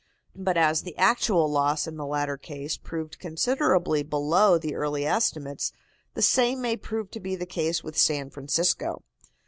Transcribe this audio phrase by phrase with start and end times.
[0.35, 5.71] But as the actual loss in the latter case proved considerably below the early estimates,
[6.15, 9.03] the same may prove to be the case with San Francisco.